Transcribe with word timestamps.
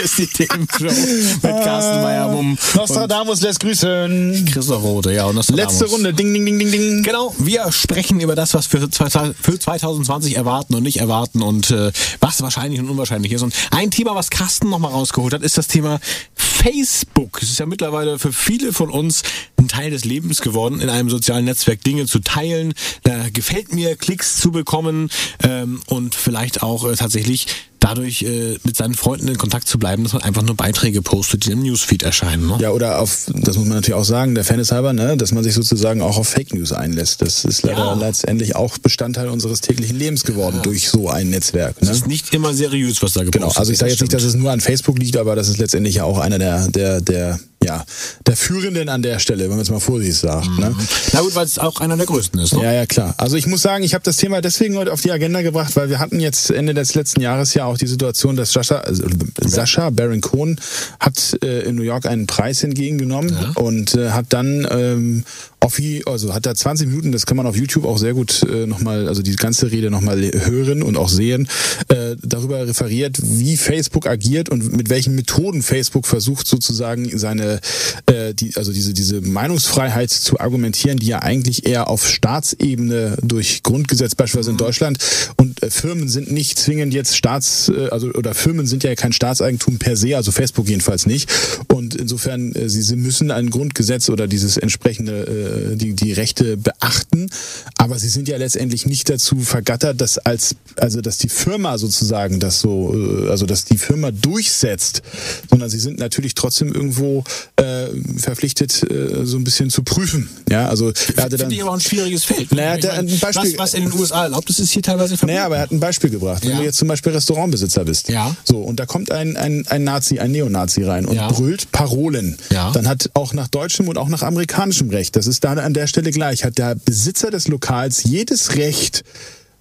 ist 0.00 0.18
die 0.18 0.26
Themenshow 0.26 0.84
mit 0.84 1.64
Carsten 1.64 2.02
Meyer-Mumm. 2.02 2.58
Nostradamus 2.74 3.40
lässt 3.42 3.60
grüßen. 3.60 4.46
Christoph 4.52 4.82
Rote, 4.82 5.12
ja. 5.12 5.26
Und 5.26 5.36
Nostradamus. 5.36 5.72
Letzte 5.72 5.94
Runde, 5.94 6.14
ding, 6.14 6.32
ding, 6.32 6.44
ding, 6.44 6.58
ding, 6.58 6.70
ding. 6.70 7.02
Genau, 7.02 7.34
wir 7.38 7.70
sprechen 7.72 8.20
über 8.20 8.34
das, 8.34 8.54
was 8.54 8.66
für, 8.66 8.80
für 8.80 9.58
2020 9.58 10.36
erwarten 10.36 10.74
und 10.74 10.82
nicht 10.82 10.98
erwarten 10.98 11.42
und 11.42 11.70
äh, 11.70 11.92
was 12.20 12.42
wahrscheinlich 12.42 12.80
und 12.80 12.88
unwahrscheinlich 12.88 13.32
ist. 13.32 13.42
Und 13.42 13.54
ein 13.70 13.90
Thema, 13.90 14.14
was 14.14 14.30
Carsten 14.30 14.70
nochmal 14.70 14.92
rausgeholt 14.92 15.34
hat, 15.34 15.42
ist 15.42 15.58
das 15.58 15.66
Thema 15.66 16.00
Facebook. 16.34 17.42
Es 17.42 17.50
ist 17.50 17.58
ja 17.58 17.66
mittlerweile 17.66 18.18
für 18.18 18.32
viele 18.32 18.72
von 18.72 18.90
uns 18.90 19.22
ein 19.58 19.68
Teil 19.68 19.90
des 19.90 20.04
Lebens 20.04 20.40
geworden, 20.40 20.80
in 20.80 20.88
einem 20.88 21.10
sozialen 21.10 21.44
Netzwerk 21.44 21.82
Dinge 21.82 22.06
zu 22.06 22.20
teilen, 22.20 22.74
äh, 23.04 23.30
gefällt 23.30 23.74
mir, 23.74 23.96
Klicks 23.96 24.40
zu 24.40 24.50
bekommen 24.50 25.10
ähm, 25.42 25.80
und 25.86 26.14
vielleicht 26.14 26.62
auch 26.62 26.84
äh, 26.84 26.96
tatsächlich 26.96 27.46
dadurch 27.80 28.22
äh, 28.22 28.58
mit 28.62 28.76
seinen 28.76 28.94
Freunden 28.94 29.28
in 29.28 29.38
Kontakt 29.38 29.66
zu 29.66 29.78
bleiben, 29.78 30.04
dass 30.04 30.12
man 30.12 30.22
einfach 30.22 30.42
nur 30.42 30.54
Beiträge 30.54 31.02
postet, 31.02 31.46
die 31.46 31.52
im 31.52 31.62
Newsfeed 31.62 32.02
erscheinen. 32.02 32.46
Ne? 32.46 32.58
Ja, 32.60 32.70
oder 32.70 33.00
auf, 33.00 33.26
das 33.34 33.56
muss 33.56 33.66
man 33.66 33.76
natürlich 33.76 33.94
auch 33.94 34.04
sagen, 34.04 34.34
der 34.34 34.44
Fan 34.44 34.60
ist 34.60 34.70
halber, 34.70 34.92
ne, 34.92 35.16
dass 35.16 35.32
man 35.32 35.42
sich 35.42 35.54
sozusagen 35.54 36.02
auch 36.02 36.16
auf 36.18 36.28
Fake 36.28 36.54
News 36.54 36.72
einlässt. 36.72 37.22
Das 37.22 37.44
ist 37.44 37.62
leider 37.62 37.78
ja. 37.78 37.94
letztendlich 37.94 38.54
auch 38.54 38.78
Bestandteil 38.78 39.28
unseres 39.28 39.60
täglichen 39.60 39.98
Lebens 39.98 40.24
geworden 40.24 40.56
ja. 40.56 40.62
durch 40.62 40.88
so 40.88 41.08
ein 41.08 41.30
Netzwerk. 41.30 41.80
Ne? 41.82 41.90
Es 41.90 41.96
ist 41.98 42.06
nicht 42.06 42.32
immer 42.34 42.54
seriös, 42.54 43.02
was 43.02 43.14
da 43.14 43.20
gepostet 43.20 43.42
wird. 43.42 43.50
Genau, 43.50 43.58
also 43.58 43.72
ich 43.72 43.78
sage 43.78 43.90
jetzt 43.90 44.00
nicht, 44.00 44.12
dass 44.12 44.22
es 44.22 44.34
nur 44.34 44.50
an 44.50 44.60
Facebook 44.60 44.98
liegt, 44.98 45.16
aber 45.16 45.34
das 45.34 45.48
ist 45.48 45.58
letztendlich 45.58 45.96
ja 45.96 46.04
auch 46.04 46.18
einer 46.18 46.38
der, 46.38 46.68
der, 46.68 47.00
der 47.00 47.40
ja, 47.70 47.84
der 48.26 48.36
Führenden 48.36 48.88
an 48.88 49.02
der 49.02 49.20
Stelle, 49.20 49.44
wenn 49.44 49.50
man 49.50 49.60
es 49.60 49.70
mal 49.70 49.80
vorsichtig 49.80 50.18
sagt. 50.18 50.46
Ne? 50.58 50.70
Mhm. 50.70 50.76
Ne? 50.76 50.86
Na 51.12 51.20
gut, 51.20 51.34
weil 51.34 51.46
es 51.46 51.58
auch 51.58 51.80
einer 51.80 51.96
der 51.96 52.06
größten 52.06 52.40
ist. 52.40 52.54
Ne? 52.54 52.64
Ja, 52.64 52.72
ja, 52.72 52.86
klar. 52.86 53.14
Also 53.16 53.36
ich 53.36 53.46
muss 53.46 53.62
sagen, 53.62 53.84
ich 53.84 53.94
habe 53.94 54.02
das 54.02 54.16
Thema 54.16 54.40
deswegen 54.40 54.76
heute 54.76 54.92
auf 54.92 55.00
die 55.00 55.12
Agenda 55.12 55.42
gebracht, 55.42 55.76
weil 55.76 55.88
wir 55.88 56.00
hatten 56.00 56.18
jetzt 56.18 56.50
Ende 56.50 56.74
des 56.74 56.94
letzten 56.94 57.20
Jahres 57.20 57.54
ja 57.54 57.66
auch 57.66 57.78
die 57.78 57.86
Situation, 57.86 58.36
dass 58.36 58.52
Sascha, 58.52 58.78
also 58.78 59.04
Sascha 59.38 59.90
Baron 59.90 60.20
Cohen 60.20 60.60
hat 60.98 61.38
äh, 61.44 61.62
in 61.62 61.76
New 61.76 61.82
York 61.82 62.06
einen 62.06 62.26
Preis 62.26 62.64
entgegengenommen 62.64 63.36
ja. 63.40 63.62
und 63.62 63.94
äh, 63.94 64.10
hat 64.10 64.26
dann 64.30 64.66
ähm, 64.70 65.24
Offi, 65.62 66.02
also 66.06 66.32
hat 66.32 66.46
da 66.46 66.54
20 66.54 66.88
Minuten, 66.88 67.12
das 67.12 67.26
kann 67.26 67.36
man 67.36 67.46
auf 67.46 67.54
YouTube 67.54 67.84
auch 67.84 67.98
sehr 67.98 68.14
gut 68.14 68.42
äh, 68.50 68.66
nochmal, 68.66 69.08
also 69.08 69.20
die 69.20 69.36
ganze 69.36 69.70
Rede 69.70 69.90
nochmal 69.90 70.22
hören 70.22 70.82
und 70.82 70.96
auch 70.96 71.10
sehen, 71.10 71.48
äh, 71.88 72.16
darüber 72.22 72.66
referiert, 72.66 73.18
wie 73.22 73.58
Facebook 73.58 74.06
agiert 74.06 74.48
und 74.48 74.74
mit 74.74 74.88
welchen 74.88 75.14
Methoden 75.14 75.62
Facebook 75.62 76.06
versucht 76.06 76.46
sozusagen 76.46 77.16
seine, 77.18 77.60
äh, 78.06 78.32
die, 78.32 78.56
also 78.56 78.72
diese, 78.72 78.94
diese 78.94 79.20
Meinungsfreiheit 79.20 80.10
zu 80.10 80.40
argumentieren, 80.40 80.98
die 80.98 81.06
ja 81.06 81.18
eigentlich 81.18 81.66
eher 81.66 81.88
auf 81.88 82.08
Staatsebene 82.08 83.18
durch 83.22 83.62
Grundgesetz 83.62 84.14
beispielsweise 84.14 84.50
in 84.50 84.54
mhm. 84.54 84.60
Deutschland 84.60 84.98
und 85.36 85.62
äh, 85.62 85.68
Firmen 85.68 86.08
sind 86.08 86.32
nicht 86.32 86.58
zwingend 86.58 86.94
jetzt 86.94 87.16
Staats, 87.16 87.68
äh, 87.68 87.88
also 87.90 88.08
oder 88.12 88.32
Firmen 88.32 88.66
sind 88.66 88.82
ja 88.82 88.94
kein 88.94 89.12
Staatseigentum 89.12 89.78
per 89.78 89.96
se, 89.96 90.16
also 90.16 90.32
Facebook 90.32 90.68
jedenfalls 90.68 91.04
nicht 91.04 91.30
und 91.68 91.94
insofern 91.94 92.54
äh, 92.54 92.70
sie, 92.70 92.80
sie 92.80 92.96
müssen 92.96 93.30
ein 93.30 93.50
Grundgesetz 93.50 94.08
oder 94.08 94.26
dieses 94.26 94.56
entsprechende 94.56 95.26
äh, 95.26 95.49
äh, 95.50 95.76
die, 95.76 95.94
die 95.94 96.12
Rechte 96.12 96.56
beachten, 96.56 97.30
aber 97.76 97.98
sie 97.98 98.08
sind 98.08 98.28
ja 98.28 98.36
letztendlich 98.36 98.86
nicht 98.86 99.08
dazu 99.08 99.40
vergattert, 99.40 100.00
dass 100.00 100.18
als 100.18 100.56
also 100.76 101.00
dass 101.00 101.18
die 101.18 101.28
Firma 101.28 101.78
sozusagen 101.78 102.40
das 102.40 102.60
so 102.60 102.94
äh, 102.94 103.30
also 103.30 103.46
dass 103.46 103.64
die 103.64 103.78
Firma 103.78 104.10
durchsetzt, 104.10 105.02
sondern 105.48 105.70
sie 105.70 105.78
sind 105.78 105.98
natürlich 105.98 106.34
trotzdem 106.34 106.72
irgendwo 106.72 107.24
äh, 107.56 107.86
verpflichtet 108.16 108.82
äh, 108.90 109.24
so 109.24 109.36
ein 109.36 109.44
bisschen 109.44 109.70
zu 109.70 109.82
prüfen. 109.82 110.28
Ja, 110.48 110.68
also 110.68 110.92
er 111.16 111.24
hatte 111.24 111.36
dann 111.36 111.50
ich 111.50 111.62
aber 111.62 111.70
auch 111.70 111.74
ein 111.74 111.80
schwieriges 111.80 112.24
Feld. 112.24 112.52
Naja, 112.52 112.76
der, 112.76 112.94
ein 112.94 113.06
Beispiel, 113.06 113.52
was, 113.52 113.58
was 113.58 113.74
in 113.74 113.84
den 113.84 113.92
USA 113.92 114.24
erlaubt 114.24 114.48
ist, 114.50 114.58
ist 114.58 114.70
hier 114.70 114.82
teilweise 114.82 115.16
verboten. 115.16 115.34
Naja, 115.34 115.46
aber 115.46 115.56
er 115.56 115.62
hat 115.62 115.72
ein 115.72 115.80
Beispiel 115.80 116.10
gebracht. 116.10 116.42
Wenn 116.42 116.52
ja. 116.52 116.58
du 116.58 116.64
jetzt 116.64 116.78
zum 116.78 116.88
Beispiel 116.88 117.12
Restaurantbesitzer 117.12 117.84
bist, 117.84 118.08
ja. 118.08 118.34
so 118.44 118.58
und 118.58 118.80
da 118.80 118.86
kommt 118.86 119.10
ein 119.10 119.36
ein, 119.36 119.66
ein 119.68 119.84
Nazi, 119.84 120.18
ein 120.18 120.32
Neonazi 120.32 120.84
rein 120.84 121.06
und 121.06 121.16
ja. 121.16 121.28
brüllt 121.28 121.72
Parolen, 121.72 122.36
ja. 122.50 122.70
dann 122.72 122.88
hat 122.88 123.10
auch 123.14 123.32
nach 123.32 123.48
deutschem 123.48 123.88
und 123.88 123.98
auch 123.98 124.08
nach 124.08 124.22
amerikanischem 124.22 124.90
Recht, 124.90 125.16
das 125.16 125.26
ist 125.26 125.39
ist 125.40 125.44
da 125.44 125.52
an 125.52 125.74
der 125.74 125.86
Stelle 125.86 126.10
gleich. 126.10 126.44
Hat 126.44 126.58
der 126.58 126.74
Besitzer 126.74 127.30
des 127.30 127.48
Lokals 127.48 128.04
jedes 128.04 128.56
Recht, 128.56 129.04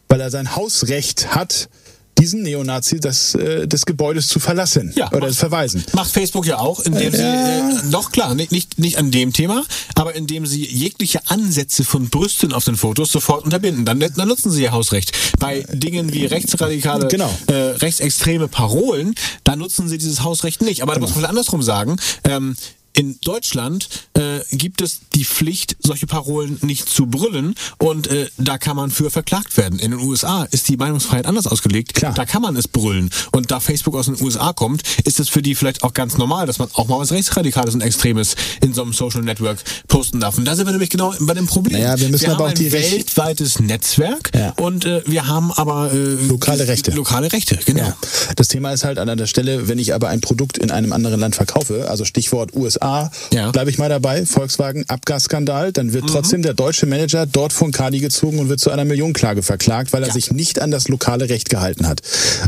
weil 0.09 0.19
er 0.19 0.29
sein 0.29 0.55
Hausrecht 0.55 1.33
hat, 1.33 1.69
diesen 2.17 2.41
Neonazi 2.41 2.99
des, 2.99 3.33
äh, 3.35 3.65
des 3.65 3.85
Gebäudes 3.85 4.27
zu 4.27 4.41
verlassen 4.41 4.91
ja, 4.93 5.07
oder 5.13 5.27
macht, 5.27 5.37
verweisen. 5.37 5.85
Macht 5.93 6.11
Facebook 6.11 6.45
ja 6.45 6.57
auch, 6.57 6.81
indem 6.81 7.13
sie, 7.13 7.21
äh, 7.21 7.85
noch 7.91 8.11
klar, 8.11 8.35
nicht, 8.35 8.51
nicht, 8.51 8.77
nicht 8.77 8.97
an 8.97 9.09
dem 9.09 9.31
Thema, 9.31 9.63
aber 9.95 10.15
indem 10.15 10.45
sie 10.45 10.65
jegliche 10.65 11.21
Ansätze 11.27 11.85
von 11.85 12.09
Brüsten 12.09 12.51
auf 12.51 12.65
den 12.65 12.75
Fotos 12.75 13.09
sofort 13.13 13.45
unterbinden. 13.45 13.85
Dann, 13.85 14.01
dann 14.01 14.27
nutzen 14.27 14.51
sie 14.51 14.63
ihr 14.63 14.73
Hausrecht. 14.73 15.13
Bei 15.39 15.65
Dingen 15.71 16.11
wie 16.11 16.25
rechtsradikale, 16.25 17.07
genau. 17.07 17.33
äh, 17.47 17.53
rechtsextreme 17.53 18.49
Parolen, 18.49 19.15
da 19.45 19.55
nutzen 19.55 19.87
sie 19.87 19.97
dieses 19.97 20.21
Hausrecht 20.21 20.61
nicht. 20.61 20.83
Aber 20.83 20.95
genau. 20.95 21.05
da 21.05 21.13
muss 21.13 21.21
man 21.21 21.29
andersrum 21.29 21.61
sagen, 21.61 21.95
ähm, 22.25 22.57
in 22.99 23.17
Deutschland 23.21 23.87
äh, 24.19 24.41
gibt 24.51 24.81
es 24.81 25.01
die 25.13 25.23
Pflicht, 25.23 25.77
solche 25.79 26.05
Parolen 26.07 26.59
nicht 26.61 26.89
zu 26.89 27.07
brüllen 27.07 27.55
und 27.77 28.07
äh, 28.07 28.27
da 28.37 28.57
kann 28.57 28.75
man 28.75 28.91
für 28.91 29.09
verklagt 29.09 29.57
werden. 29.57 29.79
In 29.79 29.91
den 29.91 29.99
USA 29.99 30.43
ist 30.51 30.67
die 30.67 30.77
Meinungsfreiheit 30.77 31.25
anders 31.25 31.47
ausgelegt. 31.47 31.93
Klar. 31.93 32.13
Da 32.13 32.25
kann 32.25 32.41
man 32.41 32.55
es 32.55 32.67
brüllen. 32.67 33.09
Und 33.31 33.51
da 33.51 33.59
Facebook 33.59 33.95
aus 33.95 34.07
den 34.07 34.21
USA 34.21 34.53
kommt, 34.53 34.83
ist 35.05 35.19
es 35.19 35.29
für 35.29 35.41
die 35.41 35.55
vielleicht 35.55 35.83
auch 35.83 35.93
ganz 35.93 36.17
normal, 36.17 36.45
dass 36.45 36.59
man 36.59 36.69
auch 36.73 36.87
mal 36.87 36.99
was 36.99 37.11
Rechtsradikales 37.11 37.73
und 37.73 37.81
Extremes 37.81 38.35
in 38.61 38.73
so 38.73 38.81
einem 38.81 38.93
Social 38.93 39.21
Network 39.21 39.59
posten 39.87 40.19
darf. 40.19 40.37
Und 40.37 40.45
da 40.45 40.55
sind 40.55 40.65
wir 40.65 40.71
nämlich 40.71 40.89
genau 40.89 41.13
bei 41.19 41.33
dem 41.33 41.47
Problem. 41.47 41.81
Naja, 41.81 41.99
wir 41.99 42.09
müssen 42.09 42.27
wir 42.27 42.33
aber 42.33 42.45
haben 42.45 42.51
auch 42.51 42.57
die 42.57 42.67
ein 42.67 42.73
weltweites 42.73 43.59
Netzwerk 43.59 44.31
ja. 44.35 44.53
und 44.57 44.85
äh, 44.85 45.01
wir 45.05 45.27
haben 45.27 45.51
aber 45.53 45.91
äh, 45.93 45.97
lokale 46.27 46.67
Rechte. 46.67 46.91
Lokale 46.91 47.31
Rechte, 47.31 47.57
genau. 47.65 47.83
Ja. 47.83 47.97
Das 48.35 48.49
Thema 48.49 48.71
ist 48.73 48.83
halt 48.83 48.99
an 48.99 49.17
der 49.17 49.27
Stelle, 49.27 49.67
wenn 49.67 49.79
ich 49.79 49.93
aber 49.93 50.09
ein 50.09 50.21
Produkt 50.21 50.57
in 50.57 50.71
einem 50.71 50.93
anderen 50.93 51.19
Land 51.19 51.35
verkaufe, 51.35 51.89
also 51.89 52.05
Stichwort 52.05 52.55
USA, 52.55 53.11
ja. 53.33 53.51
bleibe 53.51 53.69
ich 53.69 53.77
mal 53.77 53.89
dabei, 53.89 54.08
Volkswagen 54.25 54.85
Abgasskandal, 54.87 55.71
dann 55.71 55.93
wird 55.93 56.05
mhm. 56.05 56.07
trotzdem 56.07 56.41
der 56.41 56.53
deutsche 56.53 56.85
Manager 56.85 57.25
dort 57.25 57.53
von 57.53 57.71
Kadi 57.71 57.99
gezogen 57.99 58.39
und 58.39 58.49
wird 58.49 58.59
zu 58.59 58.71
einer 58.71 58.85
Millionenklage 58.85 59.43
verklagt, 59.43 59.93
weil 59.93 60.03
er 60.03 60.07
ja. 60.07 60.13
sich 60.13 60.31
nicht 60.31 60.61
an 60.61 60.71
das 60.71 60.87
lokale 60.87 61.29
Recht 61.29 61.49
gehalten 61.49 61.87
hat. 61.87 62.01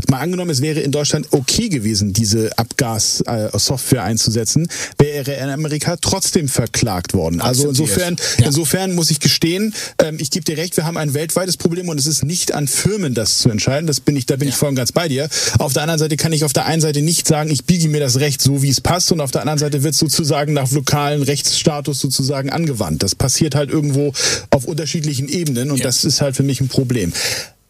Mal 0.08 0.20
angenommen, 0.20 0.50
es 0.50 0.62
wäre 0.62 0.80
in 0.80 0.92
Deutschland 0.92 1.28
okay 1.30 1.68
gewesen, 1.68 2.12
diese 2.12 2.56
Abgassoftware 2.58 4.04
einzusetzen, 4.04 4.68
wäre 4.98 5.34
er 5.34 5.44
in 5.44 5.50
Amerika 5.50 5.96
trotzdem 5.96 6.48
verklagt 6.48 7.14
worden. 7.14 7.40
Also 7.40 7.68
insofern, 7.68 8.16
ja. 8.38 8.46
insofern 8.46 8.94
muss 8.94 9.10
ich 9.10 9.20
gestehen, 9.20 9.74
ähm, 9.98 10.18
ich 10.20 10.30
gebe 10.30 10.44
dir 10.44 10.56
recht, 10.56 10.76
wir 10.76 10.84
haben 10.84 10.96
ein 10.96 11.14
weltweites 11.14 11.56
Problem 11.56 11.88
und 11.88 11.98
es 11.98 12.06
ist 12.06 12.24
nicht 12.24 12.52
an 12.52 12.68
Firmen, 12.68 13.14
das 13.14 13.38
zu 13.38 13.50
entscheiden. 13.50 13.86
Das 13.86 14.00
bin 14.00 14.16
ich, 14.16 14.26
da 14.26 14.36
bin 14.36 14.48
ja. 14.48 14.52
ich 14.52 14.56
voll 14.56 14.68
und 14.68 14.74
ganz 14.74 14.92
bei 14.92 15.08
dir. 15.08 15.28
Auf 15.58 15.72
der 15.72 15.82
anderen 15.82 15.98
Seite 15.98 16.16
kann 16.16 16.32
ich 16.32 16.44
auf 16.44 16.52
der 16.52 16.66
einen 16.66 16.82
Seite 16.82 17.02
nicht 17.02 17.26
sagen, 17.26 17.50
ich 17.50 17.64
biege 17.64 17.88
mir 17.88 18.00
das 18.00 18.20
Recht 18.20 18.42
so, 18.42 18.62
wie 18.62 18.68
es 18.68 18.80
passt, 18.80 19.12
und 19.12 19.20
auf 19.20 19.30
der 19.30 19.42
anderen 19.42 19.58
Seite 19.58 19.82
wird 19.82 19.94
sozusagen 19.94 20.52
nach 20.52 20.70
lokalen 20.70 21.22
Rechtsstatus 21.52 22.00
sozusagen 22.00 22.50
angewandt. 22.50 23.02
Das 23.02 23.14
passiert 23.14 23.54
halt 23.54 23.70
irgendwo 23.70 24.12
auf 24.50 24.64
unterschiedlichen 24.64 25.28
Ebenen 25.28 25.70
und 25.70 25.78
ja. 25.78 25.84
das 25.84 26.04
ist 26.04 26.22
halt 26.22 26.34
für 26.34 26.42
mich 26.42 26.60
ein 26.60 26.68
Problem. 26.68 27.12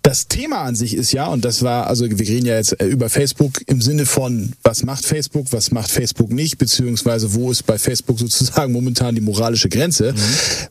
Das 0.03 0.27
Thema 0.27 0.63
an 0.63 0.75
sich 0.75 0.97
ist 0.97 1.13
ja, 1.13 1.27
und 1.27 1.45
das 1.45 1.63
war, 1.63 1.87
also 1.87 2.05
wir 2.11 2.19
reden 2.19 2.45
ja 2.45 2.57
jetzt 2.57 2.81
äh, 2.81 2.87
über 2.87 3.09
Facebook 3.09 3.61
im 3.67 3.81
Sinne 3.81 4.05
von, 4.05 4.53
was 4.65 4.83
macht 4.83 5.07
Facebook, 5.07 5.47
was 5.53 5.71
macht 5.71 5.93
Facebook 5.93 6.33
nicht, 6.33 6.59
beziehungsweise 6.59 7.35
wo 7.35 7.53
ist 7.53 7.63
bei 7.67 7.79
Facebook 7.79 8.19
sozusagen 8.19 8.73
momentan 8.73 9.15
die 9.15 9.21
moralische 9.21 9.69
Grenze. 9.69 10.13
Mhm. 10.13 10.19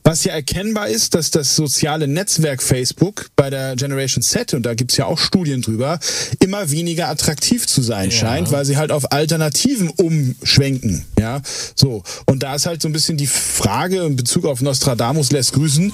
Was 0.04 0.24
ja 0.24 0.34
erkennbar 0.34 0.88
ist, 0.88 1.14
dass 1.14 1.30
das 1.30 1.56
soziale 1.56 2.08
Netzwerk 2.08 2.62
Facebook 2.62 3.30
bei 3.34 3.48
der 3.48 3.74
Generation 3.76 4.22
Z, 4.22 4.52
und 4.52 4.66
da 4.66 4.74
gibt's 4.74 4.98
ja 4.98 5.06
auch 5.06 5.18
Studien 5.18 5.62
drüber, 5.62 5.98
immer 6.40 6.70
weniger 6.70 7.08
attraktiv 7.08 7.66
zu 7.66 7.80
sein 7.80 8.10
ja. 8.10 8.16
scheint, 8.16 8.52
weil 8.52 8.66
sie 8.66 8.76
halt 8.76 8.92
auf 8.92 9.12
Alternativen 9.12 9.88
umschwenken. 9.88 11.06
Ja, 11.18 11.40
so. 11.74 12.02
Und 12.26 12.42
da 12.42 12.54
ist 12.54 12.66
halt 12.66 12.82
so 12.82 12.88
ein 12.88 12.92
bisschen 12.92 13.16
die 13.16 13.26
Frage 13.26 14.02
in 14.02 14.16
Bezug 14.16 14.44
auf 14.44 14.60
Nostradamus 14.60 15.32
lässt 15.32 15.54
grüßen, 15.54 15.90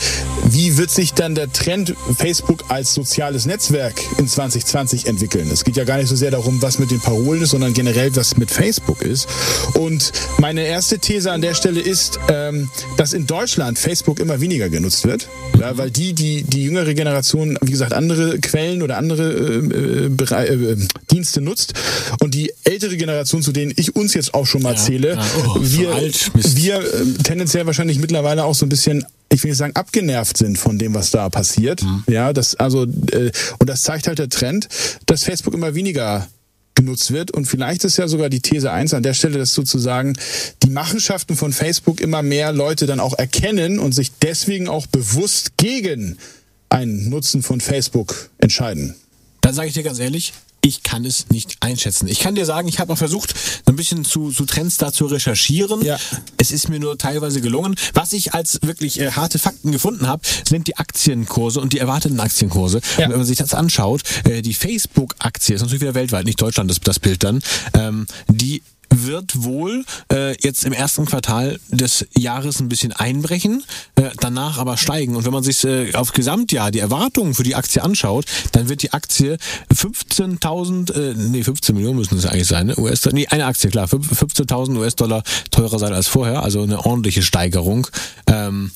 wie 0.51 0.77
wird 0.77 0.91
sich 0.91 1.13
dann 1.13 1.37
der 1.37 1.53
Trend 1.53 1.95
Facebook 2.17 2.65
als 2.71 2.95
sozial 2.95 3.28
soziales 3.29 3.45
Netzwerk 3.47 4.01
in 4.19 4.27
2020 4.27 5.07
entwickeln. 5.07 5.51
Es 5.51 5.63
geht 5.63 5.77
ja 5.77 5.85
gar 5.85 5.99
nicht 5.99 6.09
so 6.09 6.17
sehr 6.17 6.31
darum, 6.31 6.63
was 6.63 6.79
mit 6.79 6.91
den 6.91 7.01
Parolen 7.01 7.43
ist, 7.43 7.51
sondern 7.51 7.75
generell, 7.75 8.15
was 8.17 8.39
mit 8.39 8.51
Facebook 8.51 9.03
ist. 9.03 9.29
Und 9.75 10.13
meine 10.39 10.63
erste 10.63 10.99
These 10.99 11.31
an 11.31 11.43
der 11.43 11.53
Stelle 11.53 11.81
ist, 11.81 12.19
ähm, 12.31 12.71
dass 12.97 13.13
in 13.13 13.27
Deutschland 13.27 13.79
Facebook 13.79 14.19
immer 14.19 14.41
weniger 14.41 14.71
genutzt 14.71 15.07
wird, 15.07 15.29
ja, 15.61 15.77
weil 15.77 15.91
die, 15.91 16.15
die, 16.15 16.43
die 16.43 16.65
jüngere 16.65 16.95
Generation, 16.95 17.59
wie 17.61 17.71
gesagt, 17.71 17.93
andere 17.93 18.39
Quellen 18.39 18.81
oder 18.83 18.97
andere 18.97 19.33
äh, 19.35 20.07
äh, 20.07 20.73
äh, 20.73 20.77
Dienste 21.11 21.43
nutzt. 21.43 21.75
Und 22.21 22.33
die 22.33 22.53
ältere 22.65 22.97
Generation, 22.97 23.43
zu 23.43 23.53
denen 23.53 23.75
ich 23.77 23.95
uns 23.95 24.15
jetzt 24.15 24.33
auch 24.33 24.47
schon 24.47 24.63
mal 24.63 24.75
ja, 24.75 24.79
zähle, 24.79 25.15
ja, 25.15 25.27
oh, 25.49 25.57
wir, 25.61 25.91
wir 25.91 26.79
äh, 26.79 27.05
tendenziell 27.25 27.67
wahrscheinlich 27.67 27.99
mittlerweile 27.99 28.45
auch 28.45 28.55
so 28.55 28.65
ein 28.65 28.71
bisschen 28.71 29.05
ich 29.31 29.43
will 29.43 29.51
nicht 29.51 29.59
sagen, 29.59 29.77
abgenervt 29.77 30.37
sind 30.37 30.59
von 30.59 30.79
dem, 30.79 30.95
was 30.95 31.11
da 31.11 31.29
passiert. 31.29 31.83
Mhm. 31.83 32.05
Ja, 32.09 32.33
das, 32.33 32.55
also, 32.55 32.85
äh, 32.85 33.31
und 33.59 33.69
das 33.69 33.83
zeigt 33.83 34.09
halt 34.09 34.19
der 34.19 34.29
Trend, 34.29 34.69
dass 35.07 35.25
Facebook 35.25 35.55
immer 35.55 35.75
weniger 35.75 36.29
genutzt 36.75 37.13
wird. 37.13 37.33
Und 37.33 37.47
vielleicht 37.47 37.85
ist 37.85 37.99
ja 37.99 38.09
sogar 38.09 38.31
die 38.31 38.41
These 38.41 38.71
eins 38.71 38.95
an 38.95 39.03
der 39.03 39.13
Stelle, 39.13 39.39
dass 39.39 39.53
sozusagen 39.53 40.17
die 40.63 40.71
Machenschaften 40.71 41.37
von 41.37 41.53
Facebook 41.53 42.01
immer 42.01 42.23
mehr 42.23 42.53
Leute 42.53 42.87
dann 42.87 43.01
auch 43.01 43.19
erkennen 43.19 43.79
und 43.79 43.93
sich 43.93 44.13
deswegen 44.23 44.69
auch 44.69 44.87
bewusst 44.87 45.57
gegen 45.57 46.19
ein 46.71 47.09
Nutzen 47.09 47.43
von 47.43 47.61
Facebook 47.61 48.31
entscheiden. 48.39 48.95
Dann 49.41 49.55
sage 49.55 49.69
ich 49.69 49.75
dir 49.75 49.83
ganz 49.83 49.99
ehrlich, 49.99 50.33
ich 50.69 50.83
kann 50.83 51.05
es 51.05 51.31
nicht 51.31 51.57
einschätzen. 51.61 52.07
Ich 52.09 52.21
kann 52.21 52.35
dir 52.35 52.45
sagen, 52.45 52.69
ich 52.69 52.79
habe 52.79 52.91
mal 52.91 52.97
versucht, 52.97 53.35
ein 53.67 53.77
bisschen 53.77 54.05
zu, 54.05 54.31
zu 54.31 54.45
Trends 54.45 54.77
da 54.77 54.93
zu 54.93 55.07
recherchieren. 55.07 55.83
Ja. 55.83 55.99
Es 56.37 56.53
ist 56.53 56.69
mir 56.69 56.79
nur 56.79 56.99
teilweise 56.99 57.41
gelungen. 57.41 57.75
Was 57.95 58.13
ich 58.13 58.35
als 58.35 58.61
wirklich 58.63 59.01
äh, 59.01 59.13
harte 59.13 59.39
Fakten 59.39 59.73
gefunden 59.73 60.07
habe, 60.07 60.23
sind 60.47 60.67
die 60.69 60.77
Aktienkurse 60.77 61.61
und 61.61 61.73
die 61.73 61.79
erwarteten 61.79 62.21
Aktienkurse. 62.21 62.81
Ja. 62.99 63.07
Und 63.07 63.13
wenn 63.13 63.19
man 63.19 63.27
sich 63.27 63.39
das 63.39 63.55
anschaut, 63.55 64.03
äh, 64.25 64.43
die 64.43 64.55
Facebook-Aktie 64.55 65.55
ist 65.55 65.63
natürlich 65.63 65.81
wieder 65.81 65.95
weltweit, 65.95 66.27
nicht 66.27 66.41
Deutschland, 66.41 66.71
das, 66.71 66.81
das 66.81 66.99
Bild 66.99 67.25
dann, 67.25 67.43
ähm, 67.75 68.07
die 68.29 68.63
wird 68.91 69.43
wohl 69.43 69.85
äh, 70.13 70.37
jetzt 70.43 70.65
im 70.65 70.73
ersten 70.73 71.05
Quartal 71.07 71.59
des 71.69 72.07
Jahres 72.17 72.61
ein 72.61 72.69
bisschen 72.69 72.93
einbrechen, 72.93 73.65
äh, 73.97 74.11
danach 74.21 74.59
aber 74.59 74.77
steigen. 74.77 75.17
Und 75.17 75.25
wenn 75.25 75.33
man 75.33 75.43
sich 75.43 75.65
äh, 75.65 75.95
auf 75.95 76.13
Gesamtjahr 76.13 76.71
die 76.71 76.79
Erwartungen 76.79 77.35
für 77.35 77.43
die 77.43 77.55
Aktie 77.55 77.83
anschaut, 77.83 78.25
dann 78.53 78.69
wird 78.69 78.83
die 78.83 78.93
Aktie 78.93 79.39
15.000, 79.75 80.93
äh, 80.93 81.15
nee 81.15 81.43
15 81.43 81.75
Millionen 81.75 81.99
müssen 81.99 82.19
es 82.19 82.27
eigentlich 82.27 82.49
sein, 82.49 82.67
ne? 82.67 82.77
US-Dollar, 82.79 83.15
nee 83.15 83.27
eine 83.29 83.47
Aktie 83.47 83.71
klar, 83.71 83.87
15.000 83.87 84.77
US-Dollar 84.79 85.23
teurer 85.51 85.79
sein 85.79 85.93
als 85.93 86.09
vorher, 86.09 86.43
also 86.43 86.63
eine 86.63 86.85
ordentliche 86.85 87.23
Steigerung. 87.23 87.87
Ähm, 88.27 88.71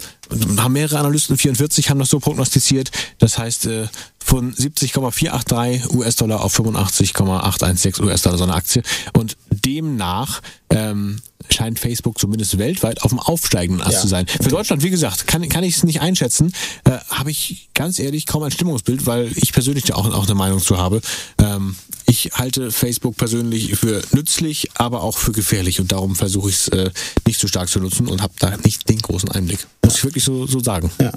haben 0.56 0.72
mehrere 0.72 0.98
Analysten, 0.98 1.36
44 1.36 1.90
haben 1.90 1.98
das 1.98 2.08
so 2.08 2.18
prognostiziert. 2.18 2.90
Das 3.18 3.38
heißt, 3.38 3.66
äh, 3.66 3.88
von 4.32 4.54
70,483 4.54 5.92
US-Dollar 5.94 6.42
auf 6.42 6.54
85,816 6.54 8.02
US-Dollar 8.02 8.38
so 8.38 8.44
eine 8.44 8.54
Aktie. 8.54 8.82
Und 9.12 9.36
demnach 9.50 10.40
ähm, 10.70 11.20
scheint 11.50 11.78
Facebook 11.78 12.18
zumindest 12.18 12.56
weltweit 12.56 13.02
auf 13.02 13.10
dem 13.10 13.18
aufsteigenden 13.18 13.86
Ast 13.86 13.96
ja. 13.96 14.00
zu 14.00 14.08
sein. 14.08 14.26
Für 14.26 14.48
Deutschland, 14.48 14.82
wie 14.82 14.88
gesagt, 14.88 15.26
kann, 15.26 15.46
kann 15.50 15.64
ich 15.64 15.76
es 15.76 15.84
nicht 15.84 16.00
einschätzen. 16.00 16.54
Äh, 16.84 16.92
habe 17.10 17.30
ich 17.30 17.68
ganz 17.74 17.98
ehrlich 17.98 18.24
kaum 18.24 18.42
ein 18.42 18.50
Stimmungsbild, 18.50 19.04
weil 19.04 19.30
ich 19.36 19.52
persönlich 19.52 19.92
auch, 19.92 20.10
auch 20.10 20.24
eine 20.24 20.34
Meinung 20.34 20.60
zu 20.60 20.78
habe. 20.78 21.02
Ähm, 21.36 21.76
ich 22.06 22.30
halte 22.32 22.70
Facebook 22.70 23.18
persönlich 23.18 23.76
für 23.76 24.00
nützlich, 24.12 24.70
aber 24.76 25.02
auch 25.02 25.18
für 25.18 25.32
gefährlich 25.32 25.78
und 25.78 25.92
darum 25.92 26.16
versuche 26.16 26.48
ich 26.48 26.56
es 26.56 26.68
äh, 26.68 26.90
nicht 27.26 27.38
so 27.38 27.48
stark 27.48 27.68
zu 27.68 27.80
nutzen 27.80 28.08
und 28.08 28.22
habe 28.22 28.32
da 28.38 28.56
nicht 28.64 28.88
den 28.88 28.98
großen 28.98 29.30
Einblick. 29.30 29.66
Muss 29.84 29.98
ich 29.98 30.04
wirklich 30.04 30.24
so, 30.24 30.46
so 30.46 30.58
sagen. 30.60 30.90
Ja. 30.98 31.12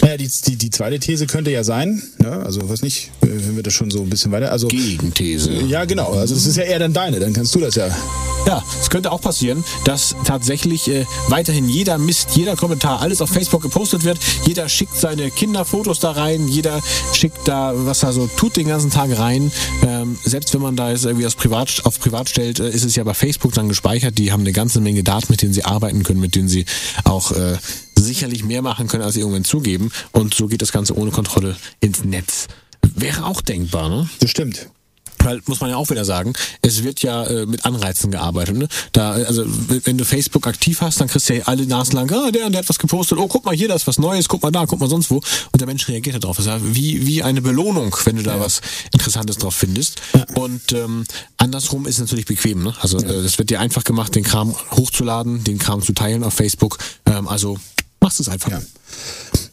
Naja, 0.00 0.16
die, 0.16 0.28
die, 0.46 0.56
die 0.56 0.70
zweite 0.70 0.98
These 0.98 1.26
könnte 1.26 1.50
ja 1.50 1.64
sein, 1.64 2.02
ne? 2.18 2.42
also 2.44 2.68
was 2.68 2.82
nicht, 2.82 3.10
wenn 3.20 3.56
wir 3.56 3.62
das 3.62 3.74
schon 3.74 3.90
so 3.90 4.00
ein 4.00 4.10
bisschen 4.10 4.32
weiter. 4.32 4.50
Also, 4.50 4.68
Gegenthese. 4.68 5.52
Ja, 5.52 5.84
genau. 5.84 6.12
Also 6.12 6.34
es 6.34 6.46
ist 6.46 6.56
ja 6.56 6.64
eher 6.64 6.78
dann 6.78 6.92
deine, 6.92 7.20
dann 7.20 7.32
kannst 7.32 7.54
du 7.54 7.60
das 7.60 7.74
ja. 7.74 7.88
Ja, 8.46 8.64
es 8.80 8.90
könnte 8.90 9.12
auch 9.12 9.20
passieren, 9.20 9.62
dass 9.84 10.16
tatsächlich 10.24 10.88
äh, 10.88 11.06
weiterhin 11.28 11.68
jeder 11.68 11.98
Mist, 11.98 12.30
jeder 12.34 12.56
Kommentar, 12.56 13.00
alles 13.00 13.20
auf 13.20 13.30
Facebook 13.30 13.62
gepostet 13.62 14.02
wird. 14.02 14.18
Jeder 14.46 14.68
schickt 14.68 14.96
seine 14.96 15.30
Kinderfotos 15.30 16.00
da 16.00 16.10
rein, 16.12 16.48
jeder 16.48 16.80
schickt 17.12 17.46
da, 17.46 17.72
was 17.74 18.02
er 18.02 18.12
so 18.12 18.26
tut, 18.26 18.56
den 18.56 18.66
ganzen 18.66 18.90
Tag 18.90 19.16
rein. 19.16 19.52
Ähm, 20.02 20.18
selbst 20.24 20.52
wenn 20.54 20.62
man 20.62 20.76
da 20.76 20.90
jetzt 20.90 21.04
irgendwie 21.04 21.24
das 21.24 21.34
Privat, 21.34 21.82
auf 21.84 22.00
Privat 22.00 22.28
stellt, 22.28 22.60
äh, 22.60 22.68
ist 22.68 22.84
es 22.84 22.96
ja 22.96 23.04
bei 23.04 23.14
Facebook 23.14 23.52
dann 23.54 23.68
gespeichert. 23.68 24.18
Die 24.18 24.32
haben 24.32 24.40
eine 24.40 24.52
ganze 24.52 24.80
Menge 24.80 25.02
Daten, 25.02 25.26
mit 25.30 25.42
denen 25.42 25.52
sie 25.52 25.64
arbeiten 25.64 26.02
können, 26.02 26.20
mit 26.20 26.34
denen 26.34 26.48
sie 26.48 26.64
auch 27.04 27.32
äh, 27.32 27.56
sicherlich 27.96 28.44
mehr 28.44 28.62
machen 28.62 28.88
können, 28.88 29.02
als 29.02 29.14
sie 29.14 29.20
irgendwann 29.20 29.44
zugeben. 29.44 29.90
Und 30.12 30.34
so 30.34 30.48
geht 30.48 30.62
das 30.62 30.72
Ganze 30.72 30.96
ohne 30.96 31.10
Kontrolle 31.10 31.56
ins 31.80 32.04
Netz. 32.04 32.48
Wäre 32.94 33.24
auch 33.26 33.40
denkbar, 33.40 33.88
ne? 33.88 34.08
Das 34.20 34.30
stimmt 34.30 34.68
weil 35.24 35.40
muss 35.46 35.60
man 35.60 35.70
ja 35.70 35.76
auch 35.76 35.90
wieder 35.90 36.04
sagen, 36.04 36.32
es 36.62 36.82
wird 36.82 37.02
ja 37.02 37.24
äh, 37.24 37.46
mit 37.46 37.64
Anreizen 37.64 38.10
gearbeitet. 38.10 38.56
Ne? 38.56 38.68
Da, 38.92 39.12
also 39.12 39.44
wenn 39.46 39.98
du 39.98 40.04
Facebook 40.04 40.46
aktiv 40.46 40.80
hast, 40.80 41.00
dann 41.00 41.08
kriegst 41.08 41.28
du 41.28 41.36
ja 41.36 41.44
alle 41.44 41.66
Nasen 41.66 41.94
lang, 41.94 42.10
ah, 42.12 42.30
der 42.30 42.46
und 42.46 42.52
der 42.52 42.60
hat 42.60 42.68
was 42.68 42.78
gepostet, 42.78 43.18
oh 43.18 43.28
guck 43.28 43.44
mal 43.44 43.54
hier, 43.54 43.68
da 43.68 43.74
ist 43.74 43.86
was 43.86 43.98
Neues, 43.98 44.28
guck 44.28 44.42
mal 44.42 44.50
da, 44.50 44.66
guck 44.66 44.80
mal 44.80 44.88
sonst 44.88 45.10
wo. 45.10 45.16
Und 45.16 45.60
der 45.60 45.66
Mensch 45.66 45.88
reagiert 45.88 46.22
darauf. 46.22 46.36
Das 46.36 46.46
ist 46.46 46.50
ja 46.52 46.60
wie, 46.62 47.06
wie 47.06 47.22
eine 47.22 47.42
Belohnung, 47.42 47.94
wenn 48.04 48.16
du 48.16 48.22
da 48.22 48.36
ja. 48.36 48.40
was 48.40 48.60
Interessantes 48.92 49.38
drauf 49.38 49.54
findest. 49.54 50.00
Ja. 50.14 50.24
Und 50.34 50.72
ähm, 50.72 51.04
andersrum 51.36 51.86
ist 51.86 51.96
es 51.96 52.00
natürlich 52.00 52.26
bequem. 52.26 52.62
Ne? 52.62 52.74
Also 52.80 52.98
äh, 52.98 53.22
das 53.22 53.38
wird 53.38 53.50
dir 53.50 53.60
einfach 53.60 53.84
gemacht, 53.84 54.14
den 54.14 54.24
Kram 54.24 54.54
hochzuladen, 54.70 55.44
den 55.44 55.58
Kram 55.58 55.82
zu 55.82 55.92
teilen 55.92 56.24
auf 56.24 56.34
Facebook. 56.34 56.78
Ähm, 57.06 57.28
also 57.28 57.58
machst 58.00 58.20
es 58.20 58.28
einfach. 58.28 58.50
Ja. 58.50 58.60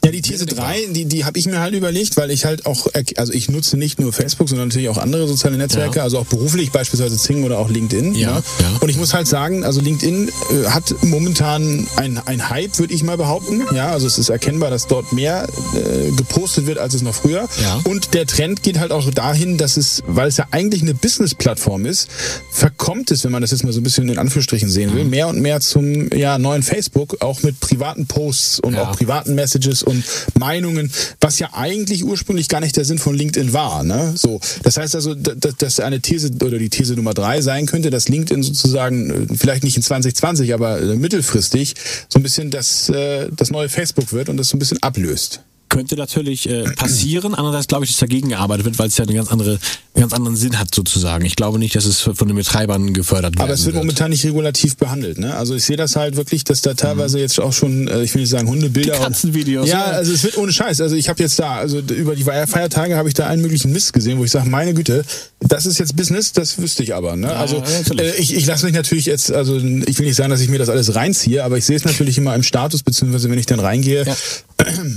Ja, 0.10 0.12
die 0.12 0.22
These 0.22 0.48
3, 0.48 0.88
die, 0.90 1.06
die 1.06 1.26
habe 1.26 1.38
ich 1.38 1.46
mir 1.46 1.60
halt 1.60 1.76
überlegt, 1.76 2.18
weil 2.18 2.32
ich 2.32 2.46
halt 2.46 2.66
auch, 2.66 2.88
also 3.16 3.32
ich 3.32 3.48
nutze 3.50 3.78
nicht 3.78 4.00
nur 4.00 4.12
Facebook, 4.12 4.50
sondern 4.50 4.70
natürlich 4.70 4.90
auch 4.90 4.98
andere 4.98 5.28
soziale 5.28 5.58
Netzwerke, 5.58 5.98
ja. 5.98 6.04
also 6.04 6.18
auch 6.18 6.26
beruflich, 6.26 6.72
beispielsweise 6.72 7.18
Zing 7.18 7.44
oder 7.44 7.60
auch 7.60 7.70
LinkedIn. 7.70 8.16
Ja, 8.16 8.34
ne? 8.34 8.44
ja. 8.60 8.78
Und 8.80 8.90
ich 8.90 8.98
muss 8.98 9.14
halt 9.14 9.28
sagen, 9.28 9.64
also 9.64 9.82
LinkedIn 9.82 10.30
äh, 10.30 10.66
hat 10.70 10.96
momentan 11.04 11.86
ein, 11.98 12.20
ein 12.26 12.50
Hype, 12.50 12.80
würde 12.80 12.94
ich 12.94 13.04
mal 13.04 13.18
behaupten. 13.18 13.64
Ja, 13.76 13.92
also 13.92 14.08
es 14.08 14.18
ist 14.18 14.30
erkennbar, 14.30 14.72
dass 14.72 14.88
dort 14.88 15.14
mehr 15.14 15.48
äh, 15.76 16.10
gepostet 16.12 16.66
wird, 16.66 16.80
als 16.80 16.96
es 16.96 17.04
noch 17.04 17.14
früher. 17.14 17.48
Ja. 17.62 17.82
Und 17.84 18.16
der 18.16 18.26
Trend 18.26 18.64
geht 18.64 18.80
halt 18.80 18.92
auch 18.92 19.10
dahin, 19.12 19.58
dass 19.60 19.78
es, 19.78 20.02
weil 20.08 20.28
es 20.28 20.38
ja 20.38 20.48
eigentlich 20.50 20.82
eine 20.82 20.96
Business-Plattform 20.96 21.86
ist, 21.86 22.08
verkommt 22.52 23.12
es, 23.12 23.24
wenn 23.24 23.32
man 23.32 23.42
das 23.42 23.52
jetzt 23.52 23.64
mal 23.64 23.74
so 23.74 23.80
ein 23.80 23.84
bisschen 23.84 24.10
in 24.10 24.18
Anführungsstrichen 24.18 24.70
sehen 24.70 24.96
will, 24.96 25.06
mehr 25.06 25.28
und 25.28 25.40
mehr 25.40 25.60
zum 25.60 26.12
ja, 26.14 26.40
neuen 26.40 26.64
Facebook, 26.64 27.18
auch 27.22 27.44
mit 27.44 27.60
privaten 27.60 28.08
Posts 28.08 28.62
und 28.62 28.76
auch 28.78 28.96
privaten 28.96 29.36
Messages 29.36 29.84
und 29.84 29.99
Meinungen, 30.38 30.92
was 31.22 31.40
ja 31.40 31.50
eigentlich 31.54 32.04
ursprünglich 32.04 32.50
gar 32.50 32.60
nicht 32.60 32.76
der 32.78 32.86
Sinn 32.86 32.98
von 32.98 33.16
LinkedIn 33.16 33.54
war. 33.54 33.84
Ne? 33.84 34.14
So, 34.16 34.40
das 34.64 34.78
heißt 34.78 34.96
also, 34.96 35.16
dass, 35.16 35.56
dass 35.56 35.80
eine 35.80 36.02
These 36.02 36.32
oder 36.44 36.58
die 36.58 36.70
These 36.70 36.96
Nummer 36.96 37.14
drei 37.14 37.42
sein 37.42 37.66
könnte, 37.66 37.90
dass 37.90 38.10
LinkedIn 38.10 38.44
sozusagen 38.44 39.10
äh, 39.10 39.36
vielleicht 39.36 39.64
nicht 39.64 39.78
in 39.78 39.84
2020, 39.84 40.54
aber 40.54 40.82
äh, 40.82 40.96
mittelfristig 40.96 41.76
so 42.08 42.20
ein 42.20 42.24
bisschen 42.24 42.52
das, 42.52 42.90
äh, 42.90 43.30
das 43.36 43.52
neue 43.52 43.70
Facebook 43.70 44.14
wird 44.14 44.30
und 44.30 44.38
das 44.38 44.50
so 44.50 44.58
ein 44.58 44.60
bisschen 44.60 44.82
ablöst 44.82 45.42
könnte 45.70 45.96
natürlich 45.96 46.50
äh, 46.50 46.64
passieren. 46.76 47.36
Andererseits 47.36 47.68
glaube 47.68 47.86
ich, 47.86 47.92
dass 47.92 48.00
dagegen 48.00 48.30
gearbeitet 48.30 48.66
wird, 48.66 48.80
weil 48.80 48.88
es 48.88 48.98
ja 48.98 49.06
eine 49.06 49.14
ganz 49.14 49.30
andere, 49.30 49.52
einen 49.52 50.02
ganz 50.02 50.14
anderen 50.14 50.36
Sinn 50.36 50.60
hat 50.60 50.74
sozusagen. 50.74 51.26
Ich 51.26 51.36
glaube 51.36 51.60
nicht, 51.60 51.76
dass 51.76 51.86
es 51.86 52.02
von 52.02 52.28
den 52.28 52.36
Betreibern 52.36 52.94
gefördert 52.94 53.36
wird. 53.36 53.42
Aber 53.42 53.54
es 53.54 53.66
wird, 53.66 53.76
wird, 53.76 53.84
momentan 53.84 54.10
nicht 54.10 54.26
regulativ 54.26 54.78
behandelt. 54.78 55.20
Ne? 55.20 55.36
Also 55.36 55.56
ich 55.56 55.64
sehe 55.64 55.78
das 55.78 55.96
halt 55.96 56.16
wirklich, 56.16 56.44
dass 56.44 56.62
da 56.62 56.74
teilweise 56.74 57.18
mhm. 57.18 57.22
jetzt 57.22 57.40
auch 57.40 57.54
schon, 57.54 57.88
äh, 57.88 58.04
ich 58.04 58.14
will 58.14 58.22
nicht 58.22 58.32
sagen 58.32 58.48
Hundebilder. 58.50 58.94
Die 58.94 59.00
Katzenvideos. 59.00 59.64
Und, 59.64 59.70
ja, 59.70 59.86
also 59.86 60.12
es 60.14 60.24
wird 60.24 60.38
ohne 60.38 60.52
Scheiß. 60.52 60.82
Also 60.82 60.96
ich 60.96 61.08
habe 61.10 61.22
jetzt 61.22 61.40
da, 61.40 61.56
also 61.56 61.80
über 61.80 62.16
die 62.16 62.24
Feiertage 62.24 62.96
habe 62.98 63.08
ich 63.08 63.14
da 63.14 63.28
allen 63.28 63.42
möglichen 63.42 63.72
Mist 63.72 63.94
gesehen, 63.94 64.18
wo 64.18 64.24
ich 64.24 64.32
sage, 64.32 64.50
meine 64.50 64.74
Güte, 64.74 65.06
das 65.40 65.66
ist 65.66 65.80
jetzt 65.80 65.96
Business, 65.96 66.34
das 66.34 66.58
wüsste 66.58 66.84
ich 66.84 66.96
aber. 66.96 67.16
Ne? 67.16 67.28
Ja, 67.28 67.34
also 67.34 67.64
äh, 67.98 68.16
ich, 68.18 68.34
ich 68.36 68.46
lasse 68.46 68.66
mich 68.66 68.76
natürlich 68.76 69.06
jetzt, 69.06 69.32
also 69.32 69.58
ich 69.58 70.00
will 70.00 70.06
nicht 70.06 70.16
sagen, 70.16 70.32
dass 70.32 70.42
ich 70.42 70.50
mir 70.50 70.60
das 70.60 70.70
alles 70.70 70.96
reinziehe, 70.96 71.44
aber 71.44 71.58
ich 71.58 71.66
sehe 71.66 71.76
es 71.76 71.86
natürlich 71.86 72.18
immer 72.18 72.36
im 72.36 72.44
Status, 72.44 72.84
beziehungsweise 72.84 73.30
wenn 73.30 73.40
ich 73.40 73.46
dann 73.46 73.60
reingehe. 73.60 74.06
Ja. 74.06 74.16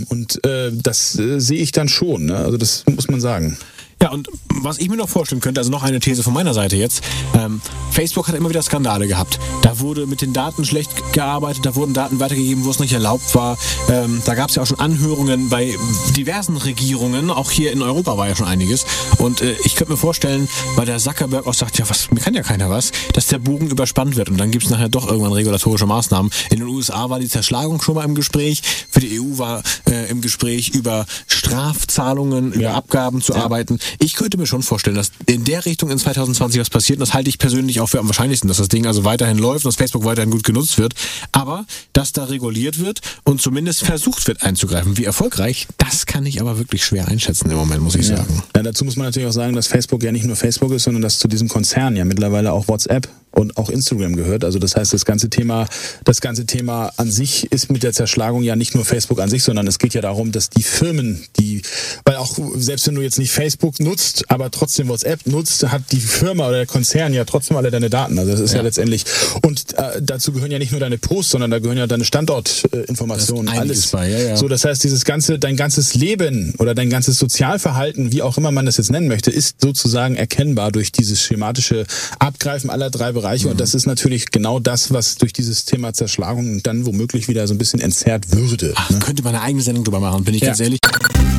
Und 0.09 0.45
äh, 0.45 0.71
das 0.73 1.19
äh, 1.19 1.41
sehe 1.41 1.63
ich 1.63 1.73
dann 1.73 1.89
schon. 1.89 2.27
Ne? 2.27 2.37
Also 2.37 2.57
das 2.57 2.85
muss 2.87 3.09
man 3.09 3.21
sagen. 3.21 3.57
Ja, 4.03 4.11
und 4.11 4.29
was 4.63 4.79
ich 4.79 4.89
mir 4.89 4.97
noch 4.97 5.09
vorstellen 5.09 5.41
könnte, 5.41 5.61
also 5.61 5.71
noch 5.71 5.85
eine 5.85 6.01
These 6.01 6.25
von 6.25 6.35
meiner 6.35 6.55
Seite 6.55 6.75
jetzt, 6.75 7.05
ähm, 7.39 7.61
Facebook 7.93 8.27
hat 8.27 8.35
immer 8.35 8.49
wieder 8.49 8.63
Skandale 8.63 9.07
gehabt. 9.07 9.39
Da 9.63 9.79
wurde 9.79 10.07
mit 10.07 10.23
den 10.23 10.33
Daten 10.33 10.65
schlecht 10.65 10.91
gearbeitet, 11.13 11.65
da 11.65 11.77
wurden 11.77 11.95
Daten 11.95 12.19
weitergegeben, 12.19 12.65
wo 12.65 12.71
es 12.71 12.81
nicht 12.81 12.93
erlaubt 12.93 13.33
war. 13.37 13.57
Ähm, 13.89 14.21
da 14.25 14.35
gab 14.35 14.49
es 14.49 14.57
ja 14.57 14.63
auch 14.63 14.67
schon 14.67 14.81
Anhörungen 14.81 15.51
bei 15.51 15.77
diversen 16.17 16.57
Regierungen, 16.57 17.31
auch 17.31 17.53
hier 17.53 17.71
in 17.71 17.81
Europa 17.81 18.19
war 18.19 18.27
ja 18.27 18.35
schon 18.35 18.49
einiges. 18.49 18.87
Und 19.19 19.41
äh, 19.41 19.55
ich 19.65 19.77
könnte 19.77 19.93
mir 19.93 19.99
vorstellen, 19.99 20.49
weil 20.75 20.87
der 20.87 20.99
Zuckerberg 20.99 21.47
auch 21.47 21.55
sagt, 21.55 21.79
ja, 21.79 21.89
was, 21.89 22.11
mir 22.11 22.21
kann 22.21 22.35
ja 22.35 22.43
keiner 22.43 22.71
was, 22.71 22.91
dass 23.13 23.29
der 23.29 23.39
Bogen 23.39 23.69
überspannt 23.69 24.17
wird 24.17 24.31
und 24.31 24.39
dann 24.39 24.51
gibt 24.51 24.65
es 24.65 24.71
nachher 24.71 24.89
doch 24.89 25.07
irgendwann 25.07 25.33
regulatorische 25.33 25.87
Maßnahmen. 25.87 26.33
In 26.51 26.59
den 26.59 26.67
USA 26.67 27.09
war 27.09 27.21
die 27.21 27.29
Zerschlagung 27.29 27.81
schon 27.81 27.95
mal 27.95 28.05
im 28.05 28.17
Gespräch, 28.17 28.63
für 28.91 28.99
die 28.99 29.21
EU 29.21 29.39
war 29.39 29.63
äh, 29.89 30.11
im 30.11 30.23
Gespräch 30.23 30.71
über 30.71 31.07
Strafzahlungen, 31.29 32.53
ja. 32.53 32.59
über 32.59 32.75
Abgaben 32.75 33.21
zu 33.21 33.35
ja. 33.35 33.45
arbeiten. 33.45 33.79
Ich 33.99 34.15
könnte 34.15 34.39
mir 34.39 34.47
schon 34.47 34.63
vorstellen, 34.63 34.97
dass 34.97 35.13
in 35.27 35.45
der 35.45 35.65
Richtung 35.65 35.91
in 35.91 35.99
2020 35.99 36.61
was 36.61 36.71
passiert. 36.71 36.99
Und 36.99 37.01
das 37.01 37.15
halte 37.15 37.29
ich 37.29 37.39
persönlich 37.39 37.81
auch 37.81 37.89
für 37.89 37.99
am 37.99 38.07
wahrscheinlichsten, 38.07 38.49
dass 38.49 38.59
das 38.59 38.69
Ding 38.69 38.87
also 38.87 39.05
weiterhin 39.05 39.39
läuft 39.39 39.65
und 39.65 39.71
dass 39.71 39.77
Facebook 39.77 40.05
weiterhin 40.05 40.31
gut 40.31 40.45
genutzt 40.45 40.79
wird. 40.79 40.95
Aber 41.33 41.67
dass 41.93 42.13
da 42.13 42.25
reguliert 42.25 42.79
wird 42.79 43.01
und 43.25 43.41
zumindest 43.41 43.85
versucht 43.85 44.27
wird 44.27 44.43
einzugreifen. 44.43 44.99
Wie 44.99 45.05
erfolgreich, 45.05 45.67
das 45.79 46.07
kann 46.07 46.27
ich 46.27 46.41
aber 46.41 46.59
wirklich 46.59 46.85
schwer 46.85 47.09
einschätzen 47.09 47.51
im 47.51 47.57
Moment, 47.57 47.83
muss 47.83 47.95
ich 47.95 48.09
ja. 48.09 48.19
sagen. 48.19 48.43
Ja, 48.57 48.63
dazu 48.63 48.85
muss 48.85 48.97
man 48.97 49.07
natürlich 49.07 49.29
auch 49.29 49.33
sagen, 49.33 49.55
dass 49.55 49.67
Facebook 49.67 50.03
ja 50.03 50.13
nicht 50.13 50.25
nur 50.25 50.37
Facebook 50.37 50.73
ist, 50.73 50.85
sondern 50.85 51.03
dass 51.03 51.19
zu 51.19 51.29
diesem 51.29 51.49
Konzern 51.49 51.97
ja 51.97 52.05
mittlerweile 52.05 52.53
auch 52.53 52.69
WhatsApp 52.69 53.09
und 53.33 53.57
auch 53.57 53.71
Instagram 53.71 54.17
gehört. 54.17 54.45
Also 54.45 54.59
das 54.59 54.77
heißt, 54.77 54.93
das 54.93 55.05
ganze 55.05 55.31
Thema, 55.31 55.67
das 56.05 56.21
ganze 56.21 56.47
Thema 56.47 56.93
an 56.97 57.11
sich 57.11 57.51
ist 57.51 57.71
mit 57.71 57.83
der 57.83 57.93
Zerschlagung 57.93 58.43
ja 58.43 58.57
nicht 58.57 58.75
nur 58.75 58.85
Facebook 58.85 59.21
an 59.21 59.29
sich, 59.29 59.43
sondern 59.43 59.67
es 59.67 59.79
geht 59.79 59.95
ja 59.95 60.01
darum, 60.01 60.33
dass 60.33 60.51
die 60.51 60.63
Firmen, 60.63 61.25
die, 61.39 61.63
weil 62.05 62.17
auch 62.17 62.39
selbst 62.57 62.87
wenn 62.87 62.95
du 62.95 63.03
jetzt 63.03 63.19
nicht 63.19 63.33
Facebook 63.33 63.81
nutzt, 63.81 64.31
aber 64.31 64.51
trotzdem 64.51 64.89
WhatsApp 64.89 65.27
nutzt, 65.27 65.67
hat 65.71 65.83
die 65.93 66.01
Firma 66.01 66.49
oder 66.49 66.59
der 66.59 66.67
Konzern 66.67 67.13
ja 67.15 67.25
trotzdem 67.25 67.57
alle 67.57 67.71
deine 67.71 67.91
Daten. 67.91 68.19
Also 68.19 68.33
das 68.33 68.41
ist 68.41 68.53
ja, 68.53 68.59
ja 68.59 68.63
letztendlich 68.63 69.05
und 69.43 69.79
äh, 69.79 70.01
dazu 70.03 70.33
gehören 70.33 70.51
ja 70.51 70.59
nicht 70.59 70.73
nur 70.73 70.81
deine 70.81 70.99
Posts, 70.99 71.33
sondern 71.33 71.51
da 71.51 71.59
gehören 71.59 71.79
ja 71.79 71.87
deine 71.87 72.05
Standortinformationen, 72.05 73.53
äh, 73.53 73.59
alles. 73.59 73.89
Bei, 73.89 74.09
ja, 74.09 74.19
ja. 74.19 74.37
So, 74.37 74.49
das 74.49 74.65
heißt, 74.65 74.85
dieses 74.85 75.05
ganze, 75.05 75.39
dein 75.39 75.57
ganzes 75.57 75.95
Leben 75.95 76.55
oder 76.59 76.75
dein 76.75 76.91
ganzes 76.91 77.19
Sozialverhalten, 77.19 78.13
wie 78.13 78.23
auch 78.23 78.37
immer 78.37 78.51
man 78.51 78.67
das 78.67 78.77
jetzt 78.77 78.91
nennen 78.91 79.09
möchte, 79.09 79.31
ist 79.31 79.61
sozusagen 79.61 80.17
erkennbar 80.17 80.71
durch 80.71 80.93
dieses 80.93 81.23
schematische 81.23 81.87
Abgreifen 82.19 82.71
aller 82.71 82.91
drei 82.91 83.13
Bereiche. 83.13 83.22
Mhm. 83.23 83.53
Und 83.53 83.61
das 83.61 83.75
ist 83.75 83.87
natürlich 83.87 84.31
genau 84.31 84.59
das, 84.59 84.93
was 84.93 85.17
durch 85.17 85.33
dieses 85.33 85.65
Thema 85.65 85.93
Zerschlagung 85.93 86.63
dann 86.63 86.87
womöglich 86.87 87.29
wieder 87.29 87.47
so 87.47 87.55
ein 87.55 87.59
bisschen 87.59 87.81
entzerrt 87.81 88.33
würde. 88.33 88.73
Ach, 88.77 88.91
ne? 88.91 88.99
Könnte 88.99 89.23
man 89.23 89.35
eine 89.35 89.45
eigene 89.45 89.63
Sendung 89.63 89.85
drüber 89.85 90.01
machen, 90.01 90.25
bin 90.25 90.35
ich 90.35 90.43
ja. 90.43 90.49
ganz 90.49 90.61
ehrlich. 90.61 90.81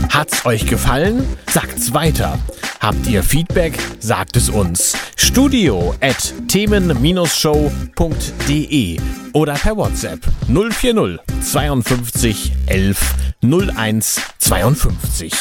Hat's 0.09 0.45
euch 0.45 0.65
gefallen? 0.65 1.23
Sagt's 1.51 1.93
weiter. 1.93 2.39
Habt 2.79 3.07
ihr 3.07 3.23
Feedback? 3.23 3.77
Sagt 3.99 4.35
es 4.35 4.49
uns. 4.49 4.93
Studio 5.15 5.95
at 6.01 6.33
themen-show.de 6.47 8.99
oder 9.33 9.53
per 9.53 9.77
WhatsApp 9.77 10.19
040 10.47 11.19
52 11.41 12.51
11 12.67 13.13
01 13.41 14.21
52. 14.39 15.33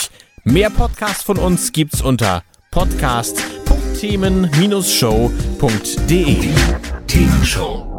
Mehr 0.44 0.70
Podcasts 0.70 1.22
von 1.22 1.38
uns 1.38 1.72
gibt's 1.72 2.00
unter 2.00 2.42
themen-show.de. 4.02 6.24
Themenshow. 7.06 7.92